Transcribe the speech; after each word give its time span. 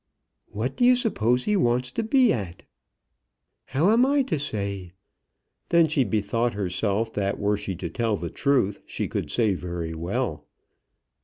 What 0.47 0.75
do 0.75 0.83
you 0.83 0.95
suppose 0.95 1.43
he 1.45 1.55
wants 1.55 1.91
to 1.91 2.01
be 2.01 2.33
at?" 2.33 2.63
"How 3.65 3.91
am 3.93 4.03
I 4.03 4.23
to 4.23 4.39
say?" 4.39 4.93
Then 5.69 5.87
she 5.87 6.03
bethought 6.03 6.55
herself 6.55 7.13
that 7.13 7.37
were 7.37 7.55
she 7.55 7.75
to 7.75 7.87
tell 7.87 8.17
the 8.17 8.31
truth, 8.31 8.79
she 8.87 9.07
could 9.07 9.29
say 9.29 9.53
very 9.53 9.93
well. 9.93 10.47